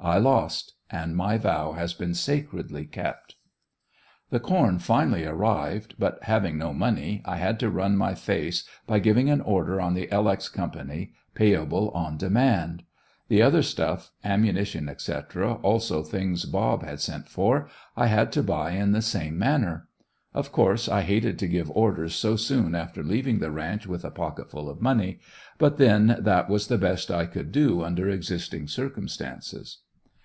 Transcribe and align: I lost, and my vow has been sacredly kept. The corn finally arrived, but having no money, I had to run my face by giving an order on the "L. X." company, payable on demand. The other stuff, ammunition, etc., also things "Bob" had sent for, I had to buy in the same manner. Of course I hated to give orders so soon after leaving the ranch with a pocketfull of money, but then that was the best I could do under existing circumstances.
I 0.00 0.18
lost, 0.18 0.74
and 0.88 1.16
my 1.16 1.38
vow 1.38 1.72
has 1.72 1.92
been 1.92 2.14
sacredly 2.14 2.86
kept. 2.86 3.34
The 4.30 4.38
corn 4.38 4.78
finally 4.78 5.26
arrived, 5.26 5.96
but 5.98 6.22
having 6.22 6.56
no 6.56 6.72
money, 6.72 7.20
I 7.24 7.36
had 7.36 7.58
to 7.60 7.68
run 7.70 7.96
my 7.96 8.14
face 8.14 8.62
by 8.86 9.00
giving 9.00 9.28
an 9.28 9.40
order 9.40 9.80
on 9.80 9.94
the 9.94 10.08
"L. 10.12 10.28
X." 10.28 10.48
company, 10.48 11.14
payable 11.34 11.90
on 11.90 12.16
demand. 12.16 12.84
The 13.26 13.42
other 13.42 13.60
stuff, 13.60 14.12
ammunition, 14.22 14.88
etc., 14.88 15.54
also 15.56 16.04
things 16.04 16.44
"Bob" 16.44 16.84
had 16.84 17.00
sent 17.00 17.28
for, 17.28 17.68
I 17.96 18.06
had 18.06 18.30
to 18.32 18.42
buy 18.44 18.70
in 18.70 18.92
the 18.92 19.02
same 19.02 19.36
manner. 19.36 19.88
Of 20.32 20.52
course 20.52 20.88
I 20.88 21.00
hated 21.02 21.40
to 21.40 21.48
give 21.48 21.72
orders 21.72 22.14
so 22.14 22.36
soon 22.36 22.76
after 22.76 23.02
leaving 23.02 23.40
the 23.40 23.50
ranch 23.50 23.88
with 23.88 24.04
a 24.04 24.12
pocketfull 24.12 24.70
of 24.70 24.80
money, 24.80 25.18
but 25.58 25.76
then 25.76 26.16
that 26.20 26.48
was 26.48 26.68
the 26.68 26.78
best 26.78 27.10
I 27.10 27.26
could 27.26 27.50
do 27.50 27.82
under 27.82 28.08
existing 28.08 28.68
circumstances. 28.68 29.78